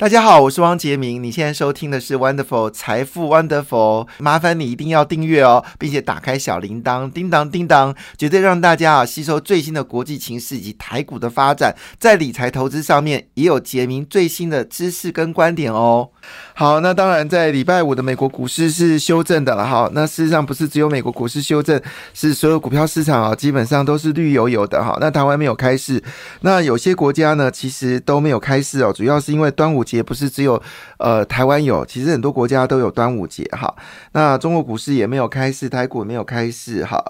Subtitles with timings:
[0.00, 1.22] 大家好，我是汪杰明。
[1.22, 16.08] 你现在收听的是 Wonderful 财富 Wonderful，麻烦你一定要订阅哦，并且打开小铃铛，叮当叮当，绝对让大家啊吸收最新的国际情势以及台股的发展，在理财投资上面也有杰明最新的知识跟观点哦。
[16.54, 19.90] 好，那当然在礼拜五的美国股市是修正的了哈。
[19.92, 21.78] 那事实上不是只有美国股市修正，
[22.14, 24.96] 是所有股票市场啊基本上都是绿油油的哈。
[24.98, 26.02] 那台湾没有开市，
[26.40, 29.84] 那有些国家呢其实都没有开市哦，主要是因为端午。
[29.90, 30.62] 节不是只有
[30.98, 33.74] 呃台湾有，其实很多国家都有端午节哈。
[34.12, 37.02] 那中国股市也没有开市，台股没有开市哈。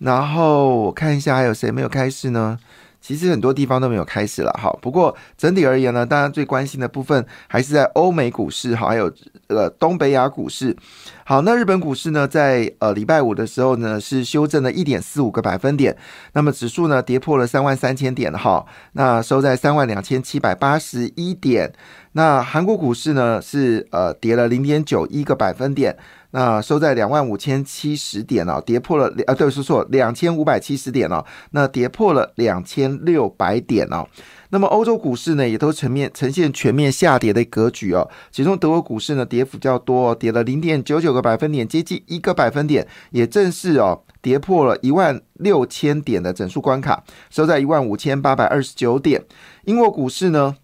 [0.00, 2.58] 然后我看一下还有谁没有开市呢？
[3.06, 4.68] 其实很多地方都没有开始了哈。
[4.82, 9.08] 不过整体而言呢，大家最关心的部分还是在欧美股市哈，还有
[9.46, 10.76] 呃东北亚股市。
[11.24, 15.96] 好，那日本股市呢，在呃礼拜五的时候呢，是修正了一点四五个百分点，
[16.32, 21.72] 那么指数呢跌破了三万三千点哈，那收在三万两千七百八十一点。
[22.12, 25.96] 那韩国股市呢是呃跌了零点九一个百分点。
[26.36, 34.06] 那收在两万五千七十点哦，跌破了啊，对，说错，两千五百七十点哦，那跌破了两千六百点哦。
[34.50, 38.06] 那么欧洲股市呢，也都呈面呈现全面下跌的格局哦。
[38.30, 49.24] 其中德国股市呢，跌幅较多，跌了零点九九个百分点，接近一个百分点，也正是哦，跌破了一万六千点的整数关卡，收在一万五千八百二十九点。
[49.64, 50.56] 英国股市呢？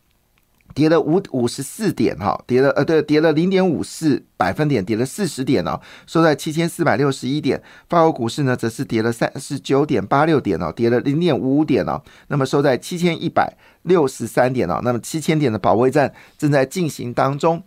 [0.74, 7.62] 跌了五五十四点哈，跌了呃对，跌了零点五四百分点，跌了四十点哦，收在七千四百六十一点。
[7.88, 17.62] 法国股市呢，则是跌了三十九点八六点哦，跌了零点五五点哦，那么收在七千一百六十三点哦，那么七千点的保卫战正在进行当中。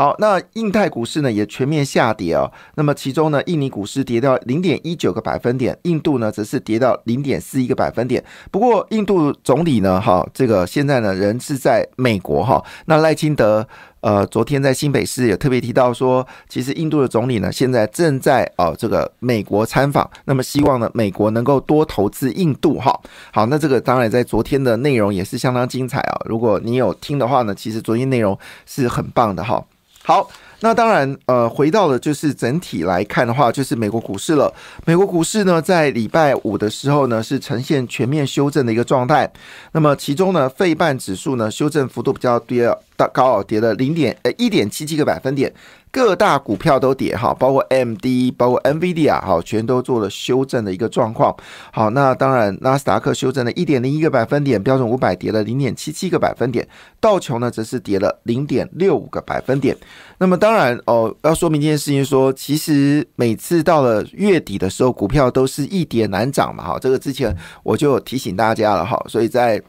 [0.00, 2.50] 好，那印太股市呢也全面下跌哦。
[2.76, 8.24] 那么其中呢，印尼股市跌掉零点一九个百分点，印度呢则是跌到零点四一个百分点。
[8.50, 12.64] 不过印度总理呢，哈，这个现在呢人是在美国哈。
[12.86, 13.68] 那赖清德
[14.00, 22.98] 呃昨天在新北市也特别提到说，其实印度的总理呢现在正在哦这个美国参访，那么希望呢美国能够多投资印度哈。
[23.34, 26.22] 好，那这个当然在昨天的内容也是相当精彩啊。
[26.24, 29.62] 如果你有听的话呢，其实昨天内容是很棒的哈。
[30.02, 30.30] 好，
[30.60, 34.52] 那当然，呃，回到了就是整体来看的话，就是美国股市了。
[34.84, 39.30] 美国股市呢，在礼拜五的时候呢，是呈现全面修正的一个状态。
[39.72, 42.60] 那么其中呢，费半指数呢，修正幅度比较低，
[42.96, 45.52] 大高跌了零点呃一点七七个百分点。
[45.92, 51.34] 各大股票都跌哈，包括 M D，包括 N V D 啊，好，全都做了修正的一个状况。
[51.72, 56.68] 好，那当然，纳斯达克修正了一点零一个百分点，标准五百跌了零点七七个百分点，
[57.00, 59.76] 道琼呢则是跌了零点六五个百分点。
[60.18, 69.62] 那么当当然哦，要说明一件事情，说其实每次到了月底的时候，股票都是一跌难涨嘛，哈，这个之前我就提醒大家了哈，所以在。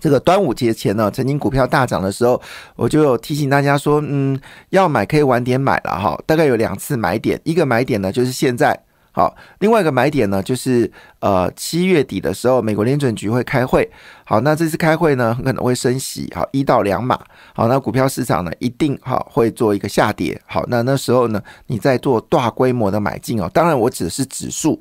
[0.00, 2.38] 这个端午节前呢，曾经股票大涨的时候，
[2.74, 4.38] 我就有提醒大家说，嗯，
[4.70, 6.20] 要买可以晚点买了哈。
[6.26, 8.78] 大概有两次买点，一个买点呢就是现在，
[9.14, 13.88] 好，另外一个买点呢就是呃七月底的时候，美国联准局会开会，
[14.24, 17.16] 好，那这次开会呢很可能会升息，好一到两码，
[17.54, 24.80] 好，那股票市场呢一定好会做一个下跌，好，那那时候呢你在做大规模的买进哦，当然我指的是指数。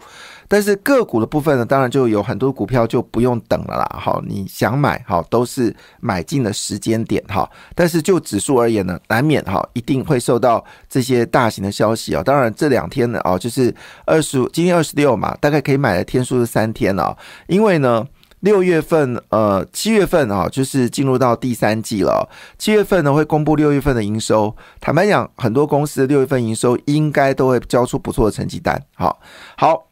[0.54, 4.00] 但是个股的部分呢，当然就有很多股票就不用等了啦。
[4.00, 7.50] 好，你想买好都是买进的时间点哈。
[7.74, 12.22] 但是就指数而言呢，难免哈一定会受到这些大型的消息啊。
[12.22, 13.74] 当然这两天呢哦，就是
[14.06, 17.18] 二十五，今天二十六嘛，大概可以买的天数是三天了。
[17.48, 18.08] 因为呢，
[18.42, 22.30] 六月份呃七月份啊，就是进入到第三季了。
[22.60, 24.56] 七月份呢会公布六月份的营收。
[24.80, 28.80] 坦白讲，很多公司六月份营收应该都会交出不错的成绩单。
[28.94, 29.20] 好，
[29.58, 29.88] 好。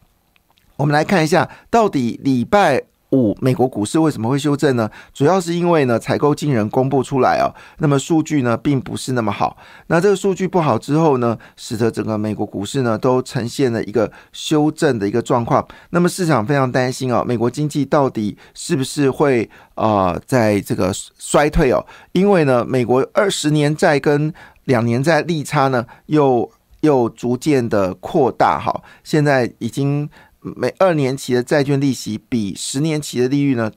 [0.82, 2.82] 我们来看一下，到底礼拜
[3.12, 4.90] 五美国股市为什么会修正呢？
[5.14, 9.56] 主要是因为呢，采购经人公布出来哦，那么数据呢并不是那么好。
[9.86, 15.64] 那这个数据不好之后呢，使得整个美国股市呢都呈现了一个修正的一个状况。
[15.92, 21.86] 那么市场非常担心哦，美国经济到底是不是会呃在这个衰退哦？
[22.14, 26.50] 因为呢，美国二十年债跟两年债利差呢又
[26.80, 30.10] 又逐渐的扩大哈，现在已经。
[30.42, 33.72] 每二年期的债券利息比十年期的利率呢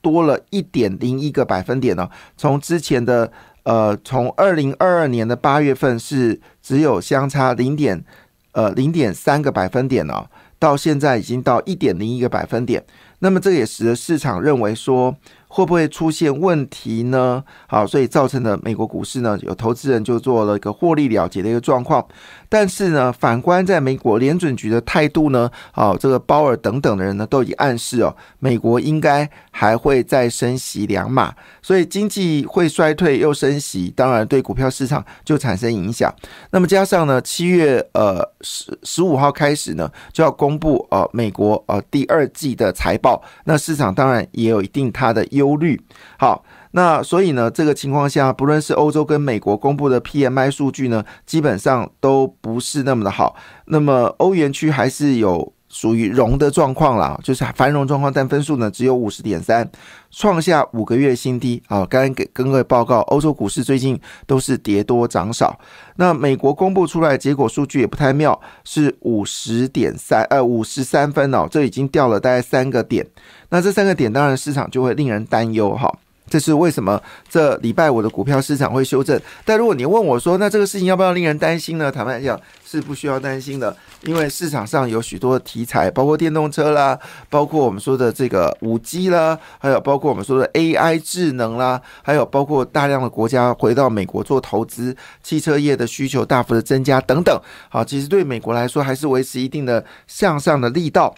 [0.00, 2.08] 多了一点零一个百分点呢。
[2.36, 3.32] 从之前的
[3.62, 8.04] 呃，从二零二二年的八月份是只有相差零点
[8.52, 10.26] 呃零点三个百分点呢，
[10.58, 12.82] 到现在已经到一点零一个百分点。
[13.18, 15.14] 那么这也使得市场认为说，
[15.48, 17.42] 会不会出现问题呢？
[17.66, 22.06] 好，所以造成的美国股市呢，有投资人就做了一个获利了结的一个状况。
[22.48, 36.14] 但是呢，反观在美国联准局的态度呢，好，这个鲍尔等等的人呢，都已经暗示哦，美国应该还会再升息两码，所以经济会衰退又升息，当然对股票市场就产生影响。
[36.50, 45.80] 那么加上呢，七月呃十十五号开始呢，就要公布呃美国呃第二季的财报，那市场当然也有一定它的忧虑。
[46.18, 46.44] 好。
[46.72, 53.34] 那所以呢，这个情况下，不论是欧洲跟美国公布的 PMI 数据呢，基本上都不是那么的好。
[53.68, 59.68] 那么欧元区还是有属于融的状况啦，就是繁荣状况，但分数呢只有五十点三，
[60.10, 61.86] 创下五个月新低啊。
[61.86, 65.58] 刚刚给跟各位报告，欧洲股市最近都是跌多涨少。
[65.96, 73.06] 那美国公布出来结果数据也不太妙，是五十点三，呃，五十三分哦，这已经掉了大概三个点。
[73.50, 75.92] 那这三个点，当然市场就会令人担忧哈。
[76.30, 79.18] 这是为什么这礼拜五的股票市场会修正？
[79.46, 81.90] 但如果你问我说，那这个事情要不要令人担心呢？
[81.90, 86.98] 坦白讲，是不需要担心的，因为市场上有许多题材，包括电动车啦，
[87.30, 97.40] 包括我们说的这个五 G 啦，还有包括我们说的 AI 智能啦，还有包括大量的国家回到美国做投资，汽车业的需求大幅的增加等等。
[97.70, 101.14] 好，其实对美国来说，还是维持一定的向上的力道。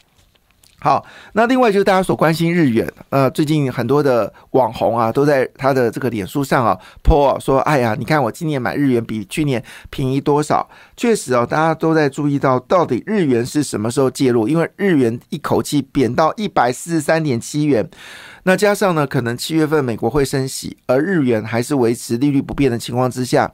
[0.82, 1.04] 好，
[1.34, 6.74] 那另外就是大家所关心日元，呃，最近很多的网红啊，都在他的这个脸书上啊
[7.04, 10.66] ，po 说，哎呀，你看我今年买日元比去年便宜多少？
[10.96, 17.86] 确实哦，大家都在注意到到底日元是什么时候介入，因为日元一口气贬到一百四十三点七元，
[18.44, 23.52] 那加上呢，可能七月份美国会升息，而日元还是维持利率不变的情况之下。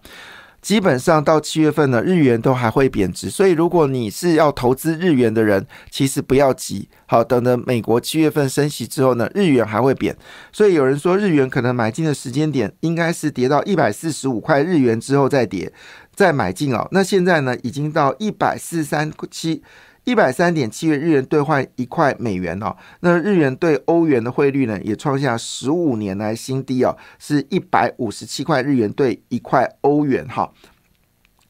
[0.67, 10.17] 基本上到七月份呢，日元都还会贬值，所以如果你是要投资日元的人，其实不要急，好，等着美国七月份升息之后呢，日元还会贬，
[10.51, 15.73] 所以有人说日元可能买进的时间点应该是跌到一百四十五块日元之后再跌，
[16.13, 16.89] 再买进哦。
[16.91, 19.63] 那现在呢，已经到一百四十三七。
[20.07, 30.49] 一百三点七元日元兑换一块美元哦，那日元对欧元的汇率呢，也创下十五年来新低哦，是一百五十七块日元兑一块欧元哈。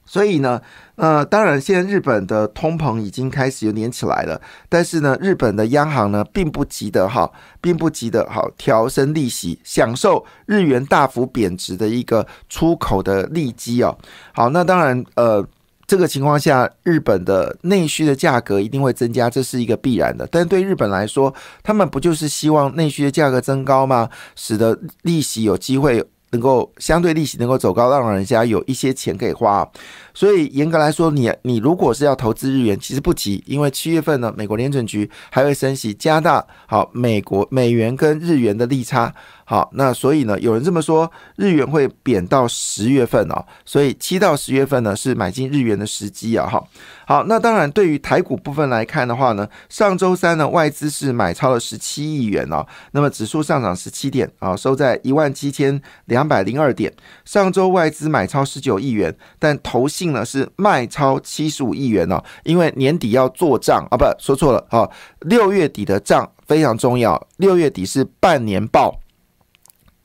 [0.07, 0.63] 所以呢，
[0.95, 7.31] 呃，当然现在日本的通膨已经开始有点起来了，但是呢，日本的央行呢，并不急得哈，
[7.61, 13.99] 并不急得好调升利息，享受日元大幅贬值的一个出口的利基哦。
[14.33, 15.47] 好，那当然呃。
[15.87, 20.27] 这个情况下，日本的内需的价格一定会增加，这是一个必然的。
[20.31, 24.11] 但对日本来说，他们不就是希望内需的价格增高吗？
[24.35, 29.67] 使得利息有机会能够相对利息能够走高，让人家有一些钱可以花。
[30.17, 39.13] 所以严格来说，你你如果是要投资日元，其实不急，因为七月份呢，美国联准局还会升息，加大好美国美元跟日元的利差。
[39.49, 46.49] 好，那所以呢，有人这么说，日元会贬到十月份哦，所以七到十月份呢是买进日元的时机啊。
[46.49, 46.65] 哈，
[47.07, 56.93] 好，那当然对于台股部分来看的话呢，上周三呢外资是买超了十七亿元哦，那么指数上涨十七点啊，收在一万七千两百零二点。
[57.25, 64.89] 上周外资买超十九亿元，但投信信呢是卖超七十五亿元哦，因为年底要做账啊，不说错了啊，
[65.21, 69.01] 六月底的账非常重要，六月底是半年报。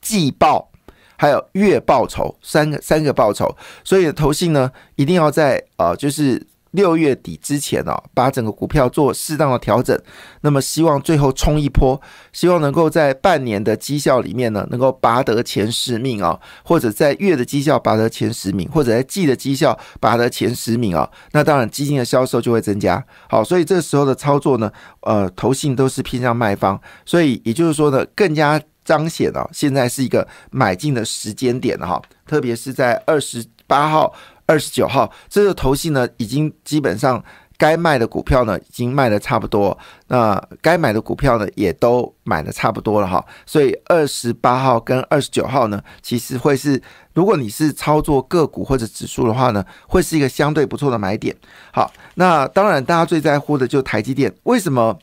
[0.00, 0.68] 季报
[1.16, 9.98] 还有月报酬三个三个报酬，所以投信呢一定要在啊就是六月底之前哦，把整个股票做适当的调整。
[10.42, 11.98] 那么希望最后冲一波，
[12.32, 21.08] 希望能够在半年的绩效里面呢，能够拔得前十名啊，或者在月的绩效拔得前十名，或者在季的绩效拔得前十名啊。
[21.30, 23.02] 那当然基金的销售就会增加。
[23.28, 24.70] 好，所以这时候的操作呢，
[25.02, 28.60] 呃，投信都是偏向卖方，所以也就是说呢，更加。
[28.84, 34.12] 彰显了现在是一个买进的时间点哈，特别是在二十八号、
[34.52, 37.24] 二十九号，这个头戏呢，已经基本上
[37.56, 39.78] 该卖的股票呢，已经卖的差不多，
[40.08, 46.78] 那该买的股票呢，也都买的差不多了哈，所以二十八号跟二十九号呢，其实会是，
[47.14, 51.34] 如果你是操作个股或者指数的话呢，会是一个相对不错的买点。
[51.72, 54.98] 好，那当然大家最在乎的就是台积电，为什么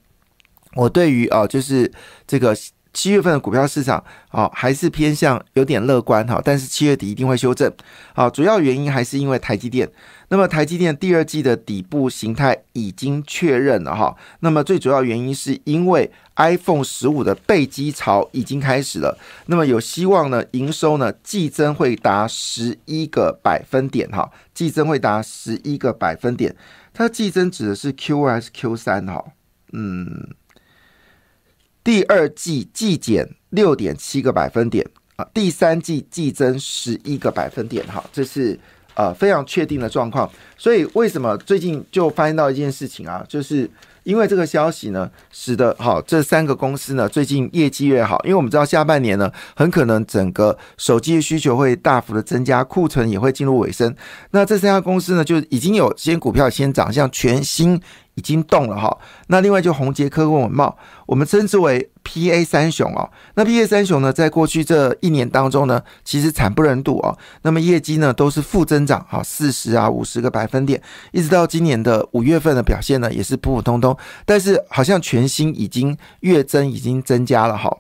[0.76, 1.92] 我对于啊，就是
[2.28, 2.56] 这个。
[2.92, 7.72] 七月份的股票市场，好还是偏向有点乐观哈，但是七月底一定会修正，
[8.14, 9.90] 好，主要原因还是因为台积电。
[10.30, 19.18] 那么台积电第二季的底部形态已经确认了哈，那么最主要原因是因为 iPhone 十五的备机潮已经开始了，
[19.48, 26.56] 那么有希望呢，营收呢季增会达十一个百分点哈，季增会达十一个百分点，
[26.94, 29.24] 它季增指的是 Q 二还是 Q 三哈？
[29.74, 30.30] 嗯。
[31.90, 38.56] 第二季季减六点七个百分点啊，第三季季增十一个百分点，哈，这是
[38.94, 40.30] 呃非常确定的状况。
[40.56, 43.68] 所以为什么最近就发现到一件事情啊，就是
[44.04, 53.92] 因为这个消息呢，使得好这三个公司呢最近业绩越好，因为我们知道下半年呢很可能整个手机需求会大幅的增加，库存也会进入尾声。
[54.30, 57.82] 那这三家公司呢就已经有先股票先涨，像全新。
[58.20, 58.98] 已经动了哈，
[59.28, 63.10] 那另外就宏杰科跟文茂，我们称之为 P A 三雄哦。
[63.36, 67.18] 那 P A 三雄呢，在过去这一年当中呢，其实惨不忍睹哦。
[67.44, 70.82] 那么业绩呢，都是负增长哈，四十啊五十个百分点，
[71.14, 73.98] 一直到今年的五月份的表现呢，也是普普通通。
[74.26, 77.78] 但是好像全新已经月增已经增加了哈。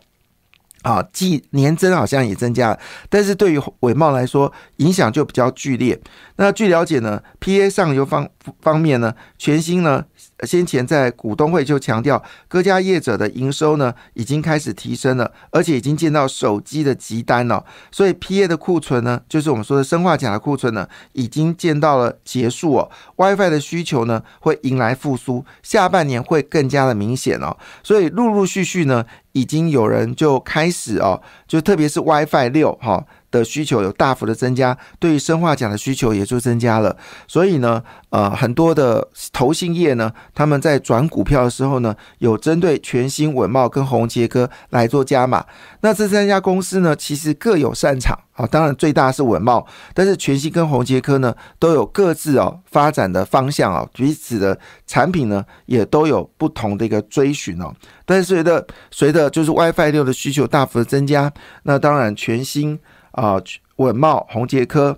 [0.84, 6.00] 啊，季年增好像也增加了，但是对于伟茂来说，影响就比较剧烈。
[6.38, 8.28] 那据了解呢，P A 上游方
[8.62, 10.06] 方面呢，全新呢。
[10.46, 17.66] 先前在股东会就强调，各家业者的营收呢已经开始提升了，而且已经见到手机的急单了。
[17.92, 22.90] 所以 P A 的库存呢，就是我们说的生化钾的库存呢，已经见到了结束哦。
[23.18, 27.58] WiFi 的需求呢会迎来复苏，下半年会更加的明显哦。
[27.84, 33.06] 所以陆陆续续呢，已经有人就开始哦，就特别是 WiFi 六哈。
[33.32, 36.96] 的需求有大幅的增加，对于生化钾的需求也就增加了。
[37.28, 45.46] 所以呢，呃，很多的投信业呢，他们在转股票的时候呢，有针对全新稳茂跟宏杰科来做加码。
[45.82, 48.48] 那这三家公司呢，其实各有擅长啊。
[48.48, 54.58] 当然最大是稳茂，但是全新跟宏杰科呢，都有各自哦发展的方向啊，彼此的
[54.88, 57.74] 产品呢，也都有不同的一个追寻哦。
[58.06, 61.32] 但是随着随着就是 WiFi 六的需求大幅的增加，
[61.64, 62.80] 那当然全新。
[63.20, 63.42] 啊，
[63.76, 64.98] 稳茂、宏杰科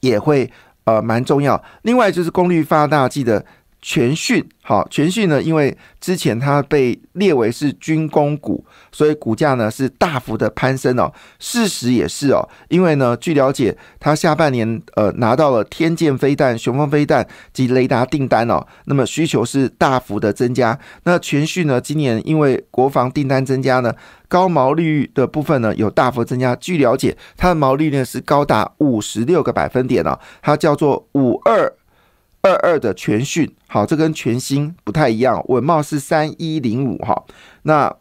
[0.00, 0.50] 也会
[0.84, 1.62] 呃蛮重要。
[1.82, 3.44] 另外就是功率放大器的
[3.84, 11.12] 全讯，好，全讯呢，因为之前它被列为是军工股，所以股价呢是大幅的攀升哦。
[11.40, 20.78] 事实也是哦，因为呢，据了解，它下半年呃拿到了天剑飞弹、雄风飞弹及雷达订单哦，那么需求是大幅的增加。
[21.02, 23.92] 那全讯呢，今年因为国防订单增加呢。
[24.28, 26.56] 高毛利率的部分呢，有大幅增加。
[26.56, 31.70] 据了解，它的毛利率是高达五十六个百分点哦，它叫做五二
[32.42, 35.42] 二二的全讯，好，这跟全新不太一样。
[35.48, 37.24] 稳茂是三一零五哈，
[37.62, 37.94] 那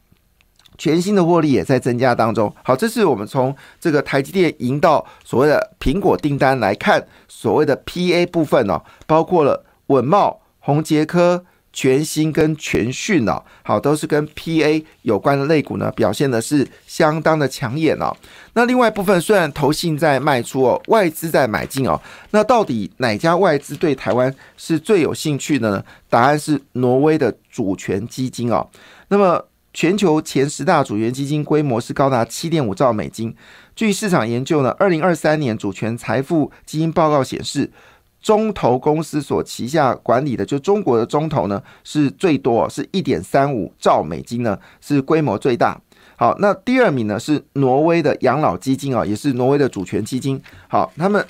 [0.78, 2.54] 全新的获利也在增加当中。
[2.64, 11.46] 好，这是我们从这个台积电赢到所谓的苹果订单来看，所谓的 PA 部分哦，包括了稳茂、宏杰科。
[11.74, 18.16] 全新跟全讯哦，好，都是跟 PA 有关的类股呢，表现的是相当的抢眼哦。
[18.54, 22.00] 那另外部分虽然投信在卖出哦，外资在买进哦，
[22.32, 25.86] 那到底哪家外资对台湾是最有兴趣的呢？
[26.10, 28.68] 答案是挪威的主权基金哦。
[29.08, 33.34] 那么全球前十大主权基金规模是高达七点五兆美金。
[33.74, 37.72] 据市场研究呢，二零二三年主权财富基金报告显示。
[38.22, 45.80] 中投公司所旗下管理的，就中国的中投呢，是最多，是一点三五兆美金呢，是规模最大。
[46.16, 50.40] 好，那第二名呢是挪威的养老基金啊，也是挪威的主权基金。
[50.68, 51.26] 好，他们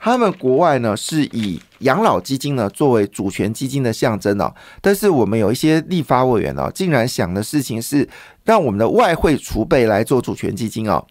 [0.00, 8.08] 他们国外呢是以养老基金呢作为主权基金的象征哦，但是我们有一些立法委员哦，竟然想的事情是
[8.42, 11.06] 让我们的外汇储备来做主权基金哦。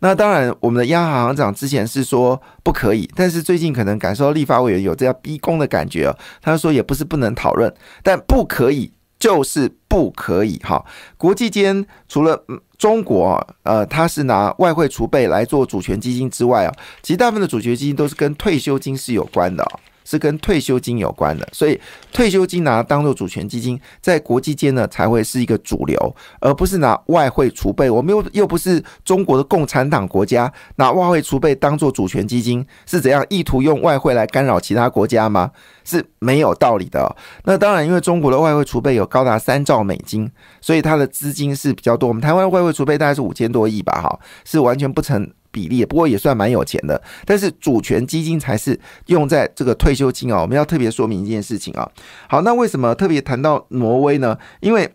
[0.00, 6.14] 那当然，我们的央行行长之前是说不可以，但是最近可能感受到立法委员有这样逼宫的感觉。
[6.40, 10.84] 他说也不是不能讨论，但不可以就是不可以哈。
[11.16, 12.44] 国际间除了
[12.76, 19.66] 中国呃，他是拿外汇储备来做主权基金之外啊，其实大部分的主权基金都是跟退休金是有关的。
[20.08, 21.78] 是跟退休金有关的，所以
[22.14, 27.90] 退休金拿当做主权基金，在国际间呢才会是一个主流，而不是拿外汇储备。
[27.90, 33.22] 我们又又不是中国的共产党国家，拿外汇储备当做主权基金是怎样？
[33.28, 35.50] 意图用外汇来干扰其他国家吗？
[35.84, 37.14] 是没有道理的。
[37.44, 40.30] 那当然，因为中国的外汇储备有高达三兆美金，
[40.62, 42.08] 所以它的资金是比较多。
[42.08, 45.30] 我们台湾外汇储备大概是五千多亿吧，哈，是完全不成。
[45.50, 50.40] 比例不过也算蛮有钱的，但是主权基金才是用在这个退休金啊。
[50.42, 51.90] 我们要特别说明一件事情啊。
[52.28, 54.36] 好，那为什么特别谈到挪威呢？
[54.60, 54.88] 因为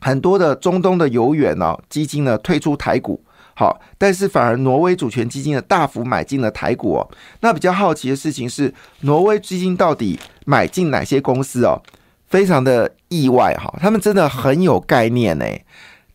[0.00, 3.22] 很多的中东的游远呢基金呢退出台股，
[3.54, 7.10] 好，但是反而挪威主权基金呢大幅买进了台股哦。
[7.40, 11.80] 那比较好奇的事情是，挪威基金到底买进哪些公司哦？
[12.26, 15.46] 非常的意外哈，他们真的很有概念呢。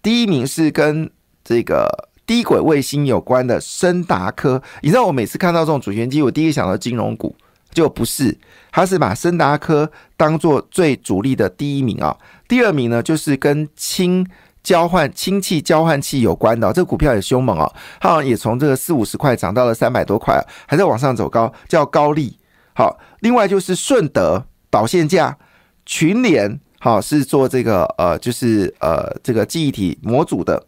[0.02, 1.10] 第一名是跟
[1.44, 2.10] 这个。
[2.26, 7.36] 低轨卫星有关的深达科，你知道我每次看到这种主权机，我第一个想到金融股，
[7.72, 8.38] 就不是，
[8.72, 12.16] 它是把深达科当做最主力的第一名啊。
[12.48, 14.26] 第二名呢，就是跟氢
[14.64, 22.38] 交换氢气交换器有关的，这个股票也凶猛哦，它好像也从这个四五十块涨到了三百多块，还在往上走高，叫高利。
[22.74, 25.38] 好，另外就是顺德导线架、
[25.86, 30.64] 群联，好是做这个呃，就是呃这个记忆体模组的，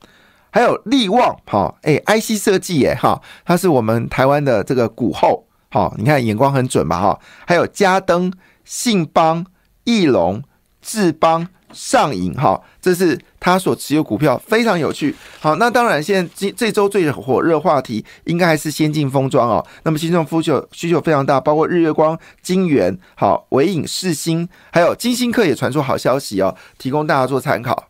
[0.55, 8.31] 还有力旺，好，哎，IC 设计，耶，哈，它是我们台湾的这个股后，好，你看眼光很准吧，哈，还有嘉登、
[8.63, 9.45] 信邦、
[9.83, 10.41] 翼龙、
[10.81, 11.49] 智邦。
[11.73, 15.13] 上影哈，这是他所持有股票，非常有趣。
[15.41, 19.65] 好，那当然，现在这这周最火热话题应该还是先进封装哦。
[19.83, 27.89] 那么，先进封需需求非常大，包括日月光、金源、好伟影、世新，还有金星客也传出好消息哦，提供大家做参考。